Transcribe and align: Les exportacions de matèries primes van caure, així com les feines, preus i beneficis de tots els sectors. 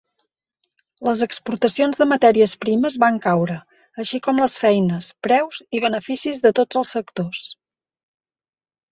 Les 1.07 1.19
exportacions 1.25 1.99
de 2.03 2.05
matèries 2.13 2.55
primes 2.63 2.95
van 3.03 3.19
caure, 3.25 3.57
així 4.03 4.19
com 4.27 4.41
les 4.43 4.55
feines, 4.63 5.09
preus 5.27 5.59
i 5.77 5.83
beneficis 5.83 6.41
de 6.47 6.53
tots 6.61 6.81
els 6.81 6.95
sectors. 6.97 7.43